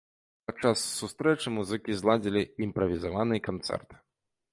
Падчас 0.47 0.79
сустрэчы 0.99 1.47
музыкі 1.57 1.97
зладзілі 1.99 2.41
імправізаваны 2.65 3.35
канцэрт. 3.49 3.89